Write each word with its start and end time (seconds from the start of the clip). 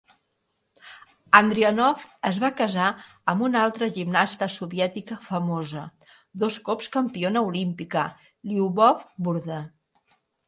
Andrianov 1.39 1.99
es 2.29 2.39
va 2.43 2.49
casar 2.61 2.87
amb 3.33 3.45
una 3.47 3.59
altra 3.65 3.89
gimnasta 3.97 4.47
soviètica 4.53 5.17
famosa, 5.27 5.83
dos 6.45 6.57
cops 6.71 6.87
campiona 6.97 7.43
olímpica, 7.51 8.07
Lyubov 8.53 9.05
Burda. 9.29 9.61